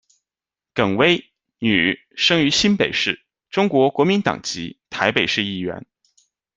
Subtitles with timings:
[0.73, 1.21] 耿葳，
[1.59, 5.85] 女，生于新北市，中国国民党籍，台北市议员。